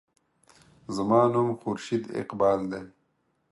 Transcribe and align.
زما 0.95 1.21
نوم 1.33 1.49
خورشید 1.61 2.03
اقبال 2.21 2.59
دے. 2.71 2.81